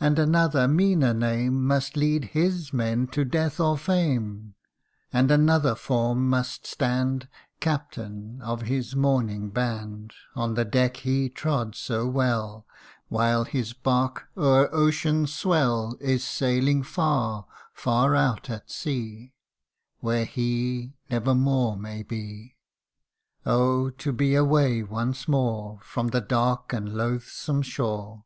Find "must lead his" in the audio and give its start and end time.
1.64-2.72